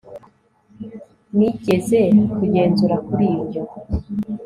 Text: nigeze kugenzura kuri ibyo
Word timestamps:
nigeze 1.37 1.99
kugenzura 2.35 2.95
kuri 3.05 3.25
ibyo 3.41 3.61